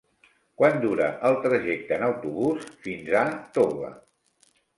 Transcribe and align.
Quant 0.61 0.77
dura 0.85 1.09
el 1.29 1.37
trajecte 1.43 1.99
en 1.99 2.07
autobús 2.07 2.65
fins 2.87 3.13
a 3.21 3.23
Toga? 3.59 3.93